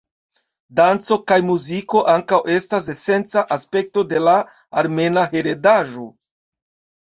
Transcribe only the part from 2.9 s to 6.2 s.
esenca aspekto de la Armena Heredaĵo.